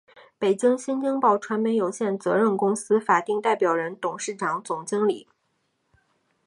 [0.39, 5.27] 北京新京报传媒有限责任公司法定代表人、董事长、总经理